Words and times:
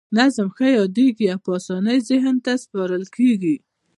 نظم 0.17 0.47
ښه 0.55 0.67
یادیږي 0.77 1.25
او 1.33 1.39
په 1.45 1.49
اسانۍ 1.59 1.99
ذهن 2.09 2.35
ته 2.45 2.51
سپارل 2.63 3.03
کیږي. 3.15 3.55